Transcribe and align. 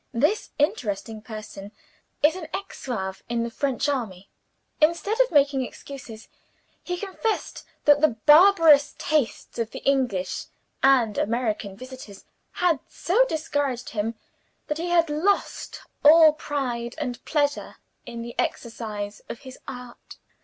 "This 0.15 0.49
interesting 0.57 1.21
person 1.21 1.71
is 2.23 2.35
an 2.35 2.47
ex 2.55 2.83
Zouave 2.87 3.21
in 3.29 3.43
the 3.43 3.51
French 3.51 3.87
army. 3.87 4.29
Instead 4.81 5.21
of 5.21 5.29
making 5.29 5.63
excuses, 5.63 6.27
he 6.81 6.97
confessed 6.97 7.65
that 7.85 8.01
the 8.01 8.17
barbarous 8.25 8.95
tastes 8.97 9.59
of 9.59 9.69
the 9.69 9.85
English 9.87 10.47
and 10.81 11.19
American 11.19 11.77
visitors 11.77 12.25
had 12.53 12.79
so 12.87 13.23
discouraged 13.25 13.91
him, 13.91 14.15
that 14.65 14.79
he 14.79 14.87
had 14.89 15.07
lost 15.11 15.81
all 16.03 16.33
pride 16.33 16.95
and 16.97 17.23
pleasure 17.23 17.75
in 18.03 18.23
the 18.23 18.33
exercise 18.39 19.21
of 19.29 19.41
his 19.41 19.59
art. 19.67 20.17